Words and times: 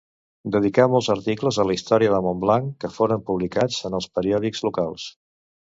Dedicà 0.53 0.87
molts 0.93 1.09
articles 1.13 1.59
a 1.65 1.65
la 1.71 1.75
història 1.75 2.15
de 2.15 2.23
Montblanc 2.29 2.73
que 2.85 2.91
foren 2.97 3.23
publicats 3.29 3.79
en 3.91 4.01
els 4.01 4.11
periòdics 4.19 4.69
locals. 4.71 5.09